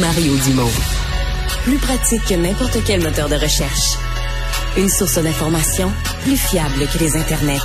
Mario 0.00 0.34
Dumont. 0.46 0.70
Plus 1.64 1.76
pratique 1.76 2.24
que 2.24 2.34
n'importe 2.34 2.78
quel 2.86 3.02
moteur 3.02 3.28
de 3.28 3.34
recherche. 3.34 3.98
Une 4.78 4.88
source 4.88 5.18
d'information 5.18 5.92
plus 6.22 6.36
fiable 6.36 6.86
que 6.92 6.98
les 6.98 7.16
internets. 7.16 7.58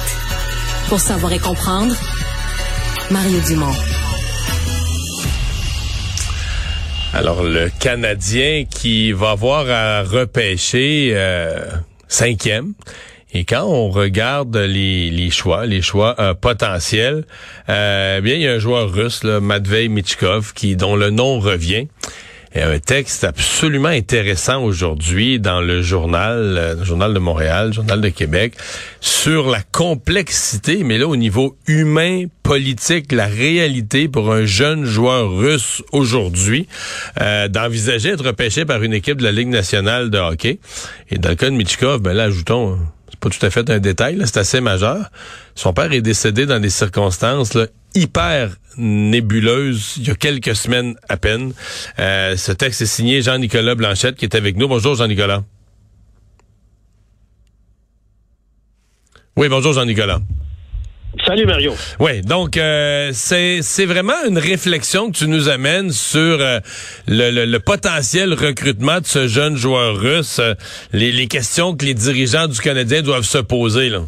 Pour 0.89 0.99
savoir 0.99 1.31
et 1.31 1.39
comprendre, 1.39 1.95
Mario 3.11 3.39
Dumont. 3.47 3.73
Alors, 7.13 7.43
le 7.43 7.69
Canadien 7.79 8.65
qui 8.69 9.13
va 9.13 9.31
avoir 9.31 9.69
à 9.69 10.03
repêcher 10.03 11.11
euh, 11.13 11.65
cinquième. 12.09 12.73
Et 13.33 13.43
quand 13.43 13.65
on 13.65 13.89
regarde 13.89 14.55
les, 14.55 15.29
choix, 15.31 15.65
les 15.65 15.81
choix 15.81 16.15
euh, 16.19 16.33
potentiels, 16.33 17.25
euh, 17.69 18.21
bien 18.21 18.35
il 18.35 18.41
y 18.41 18.47
a 18.47 18.53
un 18.53 18.59
joueur 18.59 18.91
russe, 18.91 19.23
là, 19.23 19.39
Matvei 19.39 19.89
Michkov, 19.89 20.53
qui 20.53 20.75
dont 20.75 20.95
le 20.95 21.09
nom 21.09 21.39
revient. 21.39 21.87
Et 22.53 22.61
un 22.61 22.79
texte 22.79 23.23
absolument 23.23 23.89
intéressant 23.89 24.63
aujourd'hui 24.63 25.39
dans 25.39 25.61
le 25.61 25.81
journal, 25.81 26.55
euh, 26.57 26.75
le 26.75 26.83
journal 26.83 27.13
de 27.13 27.19
Montréal, 27.19 27.67
le 27.67 27.73
journal 27.73 28.01
de 28.01 28.09
Québec, 28.09 28.53
sur 29.01 29.49
la 29.49 29.61
complexité, 29.61 30.83
mais 30.83 30.97
là 30.97 31.07
au 31.07 31.15
niveau 31.15 31.57
humain, 31.67 32.25
politique, 32.43 33.11
la 33.11 33.27
réalité 33.27 34.07
pour 34.07 34.31
un 34.31 34.45
jeune 34.45 34.85
joueur 34.85 35.31
russe 35.31 35.83
aujourd'hui, 35.91 36.67
euh, 37.19 37.47
d'envisager 37.49 38.09
être 38.09 38.25
repêché 38.25 38.63
par 38.63 38.83
une 38.83 38.93
équipe 38.93 39.17
de 39.17 39.23
la 39.23 39.33
Ligue 39.33 39.49
nationale 39.49 40.09
de 40.09 40.17
hockey. 40.17 40.59
Et 41.09 41.17
dans 41.17 41.29
le 41.29 41.35
cas 41.35 41.49
de 41.49 41.55
Michkov, 41.55 42.01
ben 42.01 42.13
là, 42.13 42.23
ajoutons 42.23 42.77
c'est 43.09 43.19
pas 43.19 43.29
tout 43.29 43.45
à 43.45 43.49
fait 43.49 43.69
un 43.69 43.79
détail, 43.79 44.21
c'est 44.25 44.37
assez 44.37 44.61
majeur. 44.61 45.09
Son 45.55 45.73
père 45.73 45.91
est 45.91 46.01
décédé 46.01 46.45
dans 46.45 46.59
des 46.59 46.69
circonstances 46.69 47.57
hyper 47.95 48.55
nébuleuses 48.77 49.95
il 49.97 50.07
y 50.07 50.11
a 50.11 50.15
quelques 50.15 50.55
semaines 50.55 50.95
à 51.09 51.17
peine. 51.17 51.53
Euh, 51.99 52.37
ce 52.37 52.51
texte 52.51 52.81
est 52.81 52.85
signé 52.85 53.21
Jean-Nicolas 53.21 53.75
Blanchette 53.75 54.15
qui 54.15 54.25
est 54.25 54.35
avec 54.35 54.57
nous. 54.57 54.67
Bonjour 54.67 54.95
Jean-Nicolas. 54.95 55.43
Oui, 59.35 59.49
bonjour 59.49 59.73
Jean-Nicolas. 59.73 60.19
Salut 61.25 61.45
Mario. 61.45 61.73
Oui, 61.99 62.21
donc 62.21 62.57
euh, 62.57 63.09
c'est 63.13 63.61
c'est 63.61 63.85
vraiment 63.85 64.13
une 64.27 64.37
réflexion 64.37 65.11
que 65.11 65.17
tu 65.17 65.27
nous 65.27 65.49
amènes 65.49 65.91
sur 65.91 66.19
euh, 66.19 66.59
le, 67.07 67.45
le, 67.45 67.59
potentiel 67.59 68.33
recrutement 68.33 68.99
de 68.99 69.05
ce 69.05 69.27
jeune 69.27 69.55
joueur 69.55 69.95
russe, 69.95 70.39
euh, 70.39 70.53
les, 70.93 71.11
les, 71.11 71.27
questions 71.27 71.75
que 71.75 71.85
les 71.85 71.93
dirigeants 71.93 72.47
du 72.47 72.59
Canadien 72.59 73.01
doivent 73.01 73.23
se 73.23 73.39
poser 73.39 73.89
là. 73.89 74.01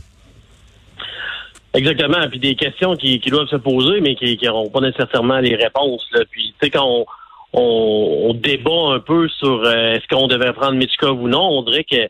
Exactement, 1.74 2.28
puis 2.30 2.40
des 2.40 2.56
questions 2.56 2.96
qui, 2.96 3.20
qui 3.20 3.30
doivent 3.30 3.48
se 3.48 3.56
poser, 3.56 4.02
mais 4.02 4.16
qui 4.16 4.38
n'auront 4.44 4.70
pas 4.70 4.82
nécessairement 4.82 5.40
les 5.40 5.56
réponses. 5.56 6.06
Là. 6.12 6.22
Puis 6.30 6.54
tu 6.60 6.66
sais 6.66 6.70
quand 6.72 6.86
on, 6.86 7.06
on, 7.54 8.34
débat 8.34 8.94
un 8.94 9.00
peu 9.00 9.28
sur 9.30 9.68
est-ce 9.68 10.08
qu'on 10.08 10.28
devait 10.28 10.54
prendre 10.54 10.74
Mitchkov 10.74 11.22
ou 11.22 11.28
non, 11.28 11.48
on 11.60 11.64
dirait 11.64 11.86
que 11.86 12.10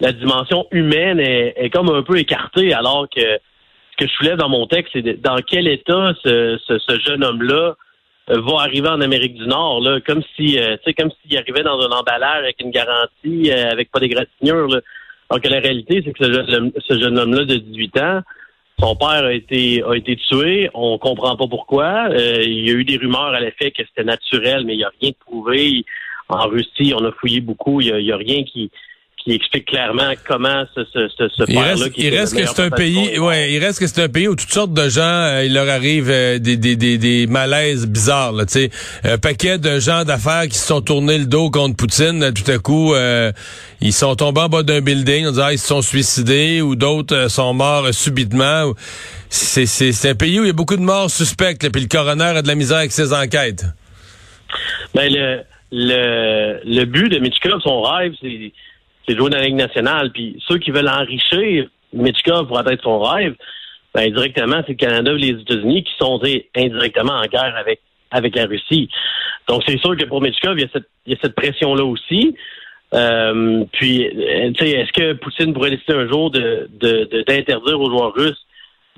la 0.00 0.12
dimension 0.12 0.66
humaine 0.72 1.20
est, 1.20 1.54
est 1.56 1.70
comme 1.70 1.90
un 1.90 2.02
peu 2.02 2.18
écartée, 2.18 2.72
alors 2.72 3.06
que 3.14 3.38
ce 3.96 4.04
que 4.04 4.10
je 4.10 4.16
soulève 4.16 4.36
dans 4.36 4.48
mon 4.48 4.66
texte, 4.66 4.92
c'est 4.92 5.20
dans 5.20 5.38
quel 5.46 5.68
état 5.68 6.12
ce, 6.22 6.58
ce, 6.66 7.00
jeune 7.00 7.24
homme-là 7.24 7.76
euh, 8.30 8.40
va 8.40 8.60
arriver 8.60 8.88
en 8.88 9.00
Amérique 9.00 9.34
du 9.34 9.46
Nord, 9.46 9.80
là, 9.80 10.00
comme 10.00 10.22
si, 10.34 10.58
euh, 10.58 10.76
tu 10.78 10.84
sais, 10.84 10.94
comme 10.94 11.10
s'il 11.10 11.36
arrivait 11.38 11.62
dans 11.62 11.80
un 11.80 11.90
emballage 11.90 12.42
avec 12.42 12.60
une 12.60 12.70
garantie, 12.70 13.50
euh, 13.50 13.70
avec 13.70 13.90
pas 13.90 14.00
d'égratignure. 14.00 14.68
Là. 14.68 14.80
Alors 15.30 15.40
que 15.40 15.48
la 15.48 15.60
réalité, 15.60 16.02
c'est 16.04 16.12
que 16.12 16.24
ce 16.24 16.32
jeune, 16.32 16.72
ce 16.78 16.94
homme-là 16.94 17.44
de 17.44 17.56
18 17.56 18.00
ans, 18.00 18.20
son 18.78 18.94
père 18.94 19.24
a 19.24 19.32
été 19.32 19.82
a 19.82 19.94
été 19.94 20.16
tué. 20.16 20.68
On 20.74 20.98
comprend 20.98 21.36
pas 21.36 21.46
pourquoi. 21.46 22.08
il 22.10 22.68
y 22.68 22.70
a 22.70 22.74
eu 22.74 22.84
des 22.84 22.98
rumeurs 22.98 23.32
à 23.32 23.40
l'effet 23.40 23.70
que 23.70 23.82
c'était 23.86 24.04
naturel, 24.04 24.64
mais 24.66 24.74
il 24.74 24.78
n'y 24.78 24.84
a 24.84 24.92
rien 25.00 25.10
de 25.10 25.16
prouvé. 25.16 25.84
En 26.28 26.46
Russie, 26.48 26.92
on 26.94 27.04
a 27.04 27.12
fouillé 27.12 27.40
beaucoup. 27.40 27.80
Il 27.80 27.94
n'y 27.94 28.12
a, 28.12 28.16
rien 28.16 28.44
qui 28.44 28.70
qui 29.26 29.32
explique 29.32 29.66
clairement 29.66 30.12
comment 30.24 30.64
ce, 30.76 30.84
ce, 30.92 31.08
ce, 31.18 31.28
ce 31.28 31.42
il 31.48 31.58
reste, 31.58 31.90
il 31.96 32.16
reste 32.16 32.36
que 32.36 32.46
c'est 32.46 32.62
un 32.62 32.70
pays, 32.70 33.18
ouais, 33.18 33.52
il 33.52 33.58
reste 33.58 33.80
que 33.80 33.88
c'est 33.88 34.04
un 34.04 34.08
pays 34.08 34.28
où 34.28 34.36
toutes 34.36 34.52
sortes 34.52 34.72
de 34.72 34.88
gens, 34.88 35.02
euh, 35.02 35.42
il 35.44 35.52
leur 35.52 35.68
arrive 35.68 36.08
euh, 36.08 36.38
des, 36.38 36.56
des, 36.56 36.76
des, 36.76 36.96
des, 36.96 37.26
malaises 37.26 37.88
bizarres, 37.88 38.34
tu 38.38 38.44
sais, 38.46 38.70
un 39.02 39.18
paquet 39.18 39.58
de 39.58 39.80
gens 39.80 40.04
d'affaires 40.04 40.44
qui 40.48 40.56
se 40.56 40.68
sont 40.68 40.80
tournés 40.80 41.18
le 41.18 41.26
dos 41.26 41.50
contre 41.50 41.74
Poutine, 41.74 42.32
tout 42.32 42.48
à 42.48 42.58
coup, 42.58 42.94
euh, 42.94 43.32
ils 43.80 43.92
sont 43.92 44.14
tombés 44.14 44.42
en 44.42 44.48
bas 44.48 44.62
d'un 44.62 44.80
building, 44.80 45.26
on 45.26 45.32
dirait 45.32 45.54
ils 45.54 45.58
se 45.58 45.66
sont 45.66 45.82
suicidés 45.82 46.62
ou 46.62 46.76
d'autres 46.76 47.28
sont 47.28 47.52
morts 47.52 47.92
subitement. 47.92 48.74
C'est, 49.28 49.66
c'est, 49.66 49.90
c'est 49.90 50.10
un 50.10 50.14
pays 50.14 50.38
où 50.38 50.44
il 50.44 50.46
y 50.46 50.50
a 50.50 50.52
beaucoup 50.52 50.76
de 50.76 50.82
morts 50.82 51.10
suspectes, 51.10 51.68
puis 51.72 51.82
le 51.82 51.88
coroner 51.88 52.36
a 52.36 52.42
de 52.42 52.48
la 52.48 52.54
misère 52.54 52.78
avec 52.78 52.92
ses 52.92 53.12
enquêtes. 53.12 53.64
Ben 54.94 55.12
le 55.12 55.42
le, 55.72 56.60
le 56.64 56.84
but 56.84 57.08
de 57.08 57.18
Mitchell, 57.18 57.54
son 57.60 57.82
rêve, 57.82 58.12
c'est 58.20 58.52
c'est 59.06 59.14
de 59.14 59.18
jouer 59.18 59.30
dans 59.30 59.38
la 59.38 59.44
Ligue 59.44 59.56
nationale. 59.56 60.10
Puis 60.12 60.42
ceux 60.48 60.58
qui 60.58 60.70
veulent 60.70 60.88
enrichir 60.88 61.66
Mitchkov 61.92 62.46
pour 62.48 62.58
atteindre 62.58 62.82
son 62.82 62.98
rêve, 63.00 63.34
ben, 63.94 64.12
directement, 64.12 64.62
c'est 64.66 64.72
le 64.72 64.76
Canada 64.76 65.12
et 65.12 65.18
les 65.18 65.40
États-Unis 65.40 65.84
qui 65.84 65.92
sont 65.98 66.20
indirectement 66.54 67.14
en 67.14 67.26
guerre 67.26 67.54
avec, 67.56 67.80
avec 68.10 68.36
la 68.36 68.44
Russie. 68.44 68.90
Donc, 69.48 69.62
c'est 69.66 69.78
sûr 69.78 69.96
que 69.96 70.04
pour 70.04 70.20
Mitchkov, 70.20 70.58
il 70.58 70.62
y 70.62 70.64
a 70.64 70.68
cette, 70.72 70.88
il 71.06 71.14
y 71.14 71.16
a 71.16 71.18
cette 71.22 71.34
pression-là 71.34 71.84
aussi. 71.84 72.34
Euh, 72.94 73.64
puis, 73.72 74.06
euh, 74.06 74.52
tu 74.52 74.64
sais, 74.64 74.70
est-ce 74.72 74.92
que 74.92 75.12
Poutine 75.14 75.52
pourrait 75.52 75.70
décider 75.70 75.94
un 75.94 76.08
jour 76.08 76.30
de, 76.30 76.68
d'interdire 77.26 77.80
aux 77.80 77.90
joueurs 77.90 78.12
russes 78.14 78.46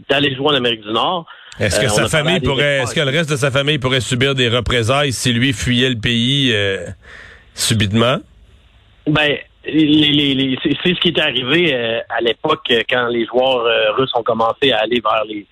d'aller 0.08 0.34
jouer 0.34 0.48
en 0.48 0.54
Amérique 0.54 0.82
du 0.82 0.92
Nord? 0.92 1.26
Est-ce 1.58 1.80
que 1.80 1.86
euh, 1.86 1.88
sa 1.88 2.08
famille 2.08 2.40
pourrait, 2.40 2.80
est-ce 2.82 2.94
que 2.94 3.00
le 3.00 3.10
reste 3.10 3.30
de 3.30 3.36
sa 3.36 3.50
famille 3.50 3.78
pourrait 3.78 4.00
subir 4.00 4.34
des 4.34 4.48
représailles 4.48 5.12
si 5.12 5.32
lui 5.32 5.52
fuyait 5.52 5.88
le 5.90 5.98
pays 6.00 6.54
subitement? 7.54 8.18
Ben, 9.06 9.38
les, 9.72 10.58
c'est 10.62 10.94
ce 10.94 11.00
qui 11.00 11.08
est 11.08 11.20
arrivé 11.20 11.74
euh, 11.74 12.00
à 12.08 12.20
l'époque 12.20 12.64
euh, 12.70 12.82
quand 12.88 13.08
les 13.08 13.26
joueurs 13.26 13.64
euh, 13.64 13.92
russes 13.92 14.12
ont 14.14 14.22
commencé 14.22 14.72
à 14.72 14.78
aller 14.78 15.00
vers 15.00 15.24
les 15.26 15.46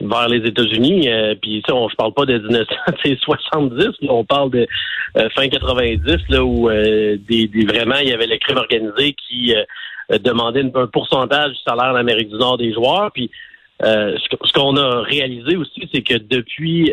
vers 0.00 0.28
les 0.28 0.38
États-Unis. 0.38 1.08
puis 1.40 1.62
ça, 1.64 1.76
on, 1.76 1.88
je 1.88 1.94
parle 1.94 2.12
pas 2.12 2.24
de 2.24 2.36
1970, 2.36 3.98
on 4.08 4.24
parle 4.24 4.50
de 4.50 4.66
fin 5.36 5.46
90, 5.46 6.28
là 6.28 6.44
où 6.44 6.68
des, 6.68 7.48
vraiment 7.68 7.94
il 8.02 8.08
y 8.08 8.12
avait 8.12 8.26
le 8.26 8.36
crime 8.38 8.56
organisé 8.56 9.14
qui 9.14 9.54
demandait 10.10 10.64
un 10.74 10.88
pourcentage 10.88 11.52
du 11.52 11.58
salaire 11.64 11.92
en 11.92 11.94
Amérique 11.94 12.30
du 12.30 12.34
Nord 12.34 12.58
des 12.58 12.72
joueurs. 12.72 13.12
Puis 13.12 13.30
ce 13.80 14.52
qu'on 14.52 14.76
a 14.76 15.02
réalisé 15.02 15.56
aussi, 15.56 15.88
c'est 15.94 16.02
que 16.02 16.14
depuis 16.14 16.92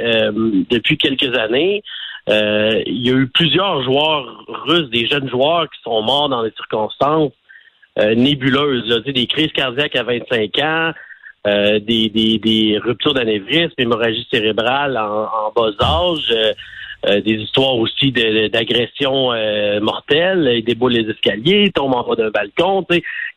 depuis 0.70 1.00
quelques 1.00 1.36
années, 1.36 1.82
euh, 2.30 2.84
il 2.86 3.08
y 3.08 3.10
a 3.10 3.14
eu 3.14 3.28
plusieurs 3.28 3.84
joueurs 3.84 4.46
russes, 4.48 4.90
des 4.92 5.08
jeunes 5.08 5.30
joueurs 5.30 5.68
qui 5.70 5.82
sont 5.82 6.02
morts 6.02 6.30
dans 6.30 6.44
des 6.44 6.52
circonstances 6.52 7.32
euh, 7.98 8.14
nébuleuses, 8.14 8.88
là, 8.88 9.00
des 9.00 9.26
crises 9.26 9.52
cardiaques 9.52 9.96
à 9.96 10.04
25 10.04 10.60
ans, 10.60 10.92
euh, 11.48 11.80
des, 11.80 12.80
ruptures 12.84 13.16
d'anévrisme, 13.16 13.74
hémorragie 13.78 14.28
cérébrale 14.32 14.98
en, 14.98 15.24
en 15.24 15.52
bas 15.56 15.72
âge, 15.82 16.34
des 17.24 17.32
histoires 17.32 17.78
aussi 17.78 18.12
d'agressions 18.12 19.32
mortelles, 19.82 20.62
des 20.66 20.76
boules 20.76 20.96
des 20.96 21.10
escaliers, 21.10 21.72
tombent 21.74 21.96
en 21.96 22.04
bas 22.04 22.16
d'un 22.16 22.30
balcon. 22.30 22.86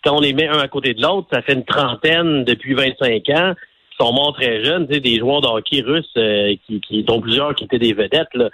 Quand 0.02 0.16
on 0.16 0.20
les 0.20 0.32
met 0.32 0.48
un 0.48 0.58
à 0.58 0.66
côté 0.66 0.94
de 0.94 1.00
l'autre, 1.00 1.28
ça 1.32 1.42
fait 1.42 1.52
une 1.52 1.64
trentaine 1.64 2.42
depuis 2.42 2.74
25 2.74 3.28
ans 3.30 3.54
sont 4.02 4.12
morts 4.12 4.34
très 4.34 4.64
jeunes, 4.64 4.86
des 4.86 5.18
joueurs 5.18 5.40
de 5.40 5.46
hockey 5.46 5.80
russes 5.80 6.04
euh, 6.16 6.54
qui, 6.66 6.80
qui, 6.80 7.02
dont 7.04 7.20
plusieurs 7.20 7.54
qui 7.54 7.64
étaient 7.64 7.78
des 7.78 7.92
vedettes. 7.92 8.34
Là. 8.34 8.48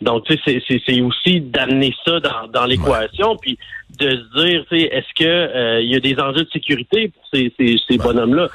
Donc, 0.00 0.24
c'est 0.28 1.00
aussi 1.00 1.40
d'amener 1.40 1.94
ça 2.04 2.20
dans, 2.20 2.48
dans 2.52 2.64
l'équation, 2.64 3.36
puis 3.36 3.58
de 3.98 4.10
se 4.10 4.40
dire, 4.40 4.64
est-ce 4.70 5.14
que 5.16 5.24
euh, 5.24 5.80
il 5.80 5.90
y 5.90 5.96
a 5.96 6.00
des 6.00 6.16
enjeux 6.20 6.44
de 6.44 6.50
sécurité 6.52 7.08
pour 7.08 7.22
ces, 7.32 7.52
ces, 7.58 7.76
ces 7.88 7.98
bonhommes-là? 7.98 8.48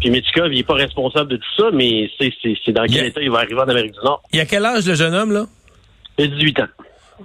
Puis 0.00 0.10
Michkov, 0.10 0.52
il 0.52 0.56
n'est 0.56 0.62
pas 0.62 0.74
responsable 0.74 1.30
de 1.30 1.36
tout 1.36 1.54
ça, 1.56 1.70
mais 1.72 2.10
c'est 2.18 2.72
dans 2.72 2.84
quel 2.84 3.06
état 3.06 3.22
il 3.22 3.30
va 3.30 3.38
arriver 3.38 3.60
en 3.60 3.68
Amérique 3.68 3.92
du 3.92 4.04
Nord. 4.04 4.22
Il 4.32 4.38
y 4.38 4.42
a 4.42 4.46
quel 4.46 4.64
âge 4.64 4.86
le 4.86 4.94
jeune 4.94 5.14
homme, 5.14 5.32
là? 5.32 5.46
Il 6.18 6.24
a 6.24 6.28
18 6.28 6.60
ans. 6.60 6.66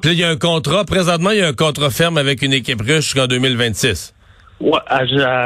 Puis 0.02 0.12
il 0.12 0.20
y 0.20 0.24
a 0.24 0.30
un 0.30 0.38
contrat, 0.38 0.86
présentement, 0.86 1.32
il 1.32 1.40
y 1.40 1.42
a 1.42 1.48
un 1.48 1.54
contrat 1.54 1.90
ferme 1.90 2.18
avec 2.18 2.42
une 2.42 2.54
équipe 2.54 2.82
russe 2.82 3.04
jusqu'en 3.04 3.28
2026. 3.28 4.14
Ouais, 4.62 4.80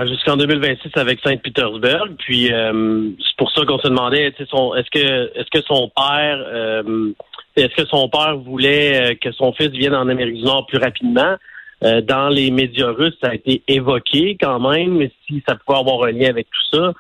jusqu'en 0.10 0.36
2026 0.36 0.92
avec 0.96 1.22
Saint-Pétersbourg. 1.24 2.10
Puis 2.20 2.52
euh, 2.52 3.10
c'est 3.18 3.38
pour 3.38 3.50
ça 3.52 3.66
qu'on 3.66 3.80
se 3.80 3.88
demandait, 3.88 4.28
est-ce 4.28 4.90
que 4.92 5.32
est-ce 5.40 5.50
que 5.50 5.66
son 5.66 5.90
père 5.96 6.44
euh, 6.46 7.14
est-ce 7.56 7.74
que 7.82 7.88
son 7.88 8.10
père 8.10 8.36
voulait 8.38 9.12
euh, 9.12 9.16
que 9.16 9.32
son 9.32 9.54
fils 9.54 9.70
vienne 9.70 9.96
en 9.96 10.10
Amérique 10.10 10.36
du 10.36 10.44
Nord 10.44 10.68
plus 10.68 10.80
rapidement? 10.80 11.36
dans 11.82 12.30
les 12.30 12.50
médias 12.50 12.90
russes, 12.90 13.18
ça 13.22 13.30
a 13.30 13.36
été 13.36 13.62
évoqué 13.68 14.38
quand 14.42 14.60
même, 14.60 15.08
si 15.28 15.44
ça 15.48 15.56
pouvait 15.56 15.78
avoir 15.78 16.06
un 16.06 16.14
lien 16.14 16.30
avec 16.30 16.48
tout 16.50 16.78
ça. 16.78 16.94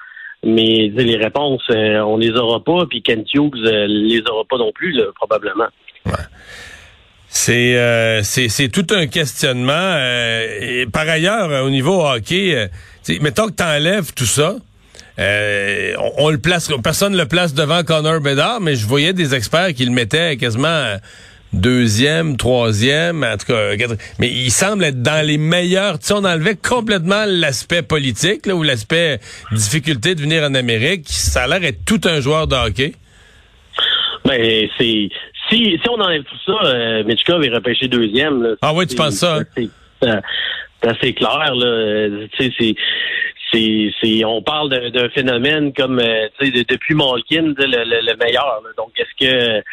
Mais 0.44 0.90
les 0.94 1.16
réponses, 1.16 1.64
on 1.70 2.18
les 2.18 2.32
aura 2.32 2.64
pas, 2.64 2.86
puis 2.86 3.02
Kent 3.02 3.34
Hughes 3.34 3.64
les 3.64 4.22
aura 4.30 4.44
pas 4.44 4.58
non 4.58 4.72
plus, 4.74 5.02
probablement. 5.16 5.70
Ouais. 6.06 6.12
C'est 7.38 7.78
euh, 7.78 8.24
c'est 8.24 8.70
tout 8.70 8.88
un 8.92 9.08
questionnement. 9.08 9.74
Euh, 9.74 10.86
par 10.92 11.08
ailleurs, 11.08 11.52
euh, 11.52 11.64
au 11.64 11.70
niveau 11.70 12.02
hockey, 12.02 12.56
euh, 12.56 13.20
mettons 13.20 13.48
que 13.48 13.56
tu 13.58 13.64
enlèves 13.64 14.14
tout 14.14 14.26
ça. 14.26 14.56
On, 15.18 16.30
le 16.30 16.38
place, 16.38 16.72
personne 16.82 17.16
le 17.16 17.26
place 17.26 17.54
devant 17.54 17.84
Connor 17.84 18.22
Bedard, 18.22 18.62
mais 18.62 18.76
je 18.76 18.88
voyais 18.88 19.12
des 19.12 19.36
experts 19.36 19.74
qui 19.74 19.84
le 19.84 19.92
mettaient 19.92 20.38
quasiment 20.38 20.96
deuxième, 21.52 22.38
troisième, 22.38 23.24
en 23.24 23.36
tout 23.36 23.48
cas, 23.48 23.76
mais 24.18 24.30
il 24.30 24.50
semble 24.50 24.86
être 24.86 25.02
dans 25.02 25.26
les 25.26 25.38
meilleurs. 25.38 26.00
Tu 26.00 26.08
sais, 26.08 26.14
on 26.14 26.24
enlevait 26.24 26.56
complètement 26.56 27.26
l'aspect 27.28 27.81
politique 27.81 28.46
là, 28.46 28.56
ou 28.56 28.64
l'aspect 28.64 29.20
difficulté 29.52 30.16
de 30.16 30.22
venir 30.22 30.42
en 30.44 30.56
Amérique. 30.56 31.08
Ça 31.10 31.44
a 31.44 31.48
l'air 31.48 31.60
d'être 31.60 31.84
tout 31.86 32.02
un 32.06 32.22
joueur 32.22 32.48
de 32.48 32.56
hockey. 32.56 32.94
Ben, 34.26 34.68
c'est 34.78 35.10
si, 35.50 35.80
si 35.81 35.89
on 35.89 36.00
enlève 36.00 36.24
tout 36.24 36.38
ça, 36.45 36.57
euh, 36.65 37.03
Mitchkov 37.03 37.44
est 37.44 37.50
repêché 37.50 37.88
deuxième. 37.88 38.56
ah 38.62 38.74
oui, 38.74 38.88
tu 38.88 38.95
penses 38.95 39.15
ça? 39.15 39.39
C'est 39.56 39.69
assez 40.89 41.13
clair. 41.13 41.56
Là. 41.56 42.27
Tu 42.38 42.51
sais, 42.51 42.53
c'est 42.59 42.75
c'est, 44.01 44.25
on 44.25 44.42
parle 44.42 44.69
d'un 44.92 45.09
phénomène 45.09 45.74
comme 45.74 46.00
euh, 46.00 46.27
depuis 46.42 46.94
Malkin, 46.94 47.53
le, 47.57 48.01
le, 48.01 48.18
meilleur. 48.18 48.62
Donc 48.77 48.92
est-ce 48.97 49.25
que 49.25 49.63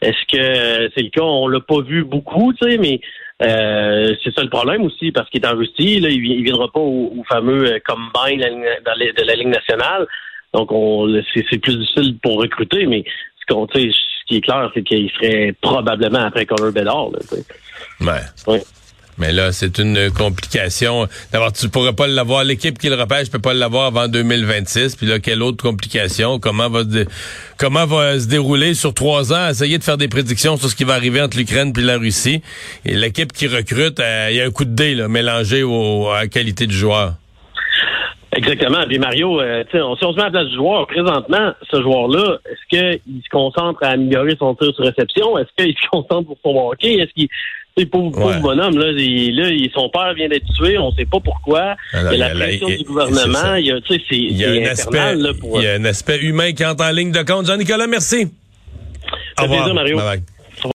est-ce 0.00 0.26
que 0.30 0.90
c'est 0.94 1.02
le 1.02 1.10
cas? 1.10 1.22
On 1.22 1.48
l'a 1.48 1.60
pas 1.60 1.80
vu 1.80 2.04
beaucoup, 2.04 2.52
tu 2.52 2.70
sais, 2.70 2.78
mais 2.78 3.00
euh, 3.42 4.14
c'est 4.22 4.34
ça 4.34 4.42
le 4.42 4.50
problème 4.50 4.82
aussi, 4.82 5.12
parce 5.12 5.28
qu'il 5.30 5.42
est 5.42 5.48
en 5.48 5.56
Russie, 5.56 6.00
là, 6.00 6.08
il, 6.08 6.24
il 6.24 6.42
viendra 6.42 6.70
pas 6.70 6.80
au, 6.80 7.22
fameux 7.28 7.74
euh, 7.74 7.78
combine 7.84 8.40
de 8.40 9.26
la 9.26 9.34
Ligue 9.34 9.48
nationale. 9.48 10.06
Donc 10.52 10.70
on 10.70 11.08
c'est, 11.34 11.58
plus 11.58 11.78
difficile 11.78 12.18
pour 12.22 12.40
recruter, 12.40 12.86
mais 12.86 13.04
ce 13.48 13.52
qu'on 13.52 13.66
ce 13.72 13.80
qui 14.26 14.36
est 14.36 14.40
clair, 14.40 14.70
c'est 14.74 14.82
qu'il 14.82 15.10
serait 15.10 15.54
probablement 15.60 16.24
après 16.26 16.46
Connor 16.46 16.72
Bedard. 16.72 17.10
Là, 17.10 17.18
ouais. 18.46 18.62
Mais 19.18 19.30
là, 19.30 19.52
c'est 19.52 19.78
une 19.78 20.10
complication. 20.10 21.06
D'abord, 21.32 21.52
tu 21.52 21.68
pourrais 21.68 21.92
pas 21.92 22.06
l'avoir. 22.06 22.44
L'équipe 22.44 22.78
qui 22.78 22.88
le 22.88 22.94
repêche 22.94 23.30
peut 23.30 23.38
pas 23.38 23.52
l'avoir 23.52 23.86
avant 23.86 24.08
2026. 24.08 24.96
Puis 24.96 25.06
là, 25.06 25.18
quelle 25.18 25.42
autre 25.42 25.62
complication? 25.62 26.38
Comment 26.40 26.70
va, 26.70 26.82
comment 27.58 27.86
va 27.86 28.18
se 28.18 28.26
dérouler 28.26 28.74
sur 28.74 28.94
trois 28.94 29.32
ans? 29.32 29.50
Essayer 29.50 29.76
de 29.76 29.84
faire 29.84 29.98
des 29.98 30.08
prédictions 30.08 30.56
sur 30.56 30.70
ce 30.70 30.74
qui 30.74 30.84
va 30.84 30.94
arriver 30.94 31.20
entre 31.20 31.36
l'Ukraine 31.36 31.72
puis 31.72 31.82
la 31.82 31.98
Russie? 31.98 32.42
Et 32.86 32.94
l'équipe 32.94 33.32
qui 33.32 33.46
recrute, 33.48 34.00
euh, 34.00 34.28
il 34.30 34.36
y 34.36 34.40
a 34.40 34.46
un 34.46 34.50
coup 34.50 34.64
de 34.64 34.74
dé 34.74 34.94
là, 34.94 35.08
mélangé 35.08 35.62
au, 35.62 36.08
à 36.08 36.22
la 36.22 36.28
qualité 36.28 36.66
du 36.66 36.74
joueur. 36.74 37.14
Exactement. 38.34 38.84
Puis 38.88 38.98
Mario, 38.98 39.40
euh, 39.40 39.62
si 39.70 39.76
on 39.76 39.94
se 39.96 40.16
met 40.16 40.22
à 40.22 40.24
la 40.26 40.30
place 40.30 40.48
du 40.48 40.56
joueur, 40.56 40.86
présentement, 40.86 41.52
ce 41.70 41.82
joueur-là, 41.82 42.38
est-ce 42.50 42.68
qu'il 42.68 43.22
se 43.22 43.28
concentre 43.30 43.82
à 43.82 43.88
améliorer 43.88 44.36
son 44.38 44.54
tir 44.54 44.74
sur 44.74 44.84
réception? 44.84 45.38
Est-ce 45.38 45.48
qu'il 45.56 45.74
se 45.74 45.88
concentre 45.90 46.28
pour 46.28 46.38
son 46.42 46.70
hockey? 46.70 46.94
Est-ce 46.94 47.12
qu'il 47.12 47.28
c'est 47.76 47.86
pauvre, 47.86 48.10
pauvre 48.10 48.38
bonhomme, 48.40 48.76
là, 48.76 48.90
il, 48.90 49.34
là 49.34 49.48
son 49.74 49.88
père 49.88 50.12
vient 50.14 50.28
d'être 50.28 50.46
tué, 50.58 50.76
on 50.76 50.92
sait 50.92 51.06
pas 51.06 51.20
pourquoi. 51.20 51.74
il 51.94 52.18
y 52.18 52.22
a 52.22 52.28
la 52.28 52.34
pression 52.34 52.68
du 52.68 52.84
gouvernement, 52.84 53.54
il 53.54 53.66
y 53.66 53.72
a, 53.72 53.80
tu 53.80 53.94
sais, 53.94 54.02
c'est, 54.10 54.16
il 54.16 54.36
y 54.36 54.44
a 54.44 54.50
un 54.50 54.70
aspect, 54.70 55.16
il 55.16 55.62
y 55.62 55.66
a 55.66 55.72
un 55.72 55.84
aspect 55.86 56.18
humain 56.20 56.52
qui 56.52 56.66
entre 56.66 56.84
en 56.84 56.90
ligne 56.90 57.12
de 57.12 57.22
compte. 57.22 57.46
Jean-Nicolas, 57.46 57.86
merci. 57.86 58.30
Au 59.38 59.44
revoir. 59.44 59.64
Plaisir, 59.64 59.74
Mario. 59.74 59.98